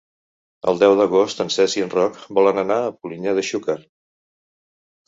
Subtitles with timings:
[0.71, 3.79] El deu d'agost en Cesc i en Roc volen anar a Polinyà de Xúquer.